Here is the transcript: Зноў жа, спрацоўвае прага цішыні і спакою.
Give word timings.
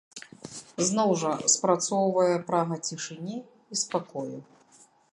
Зноў 0.87 1.09
жа, 1.25 1.33
спрацоўвае 1.57 2.35
прага 2.49 2.75
цішыні 2.91 3.37
і 3.41 3.73
спакою. 3.87 4.37